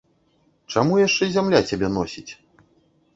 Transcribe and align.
Чаму 0.73 0.93
яшчэ 1.07 1.23
зямля 1.35 1.59
цябе 1.73 1.87
носіць? 1.99 2.31